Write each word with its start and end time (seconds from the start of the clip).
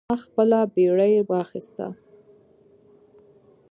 ما 0.09 0.15
خپله 0.25 0.59
بیړۍ 0.73 1.13
واخیسته. 1.29 1.85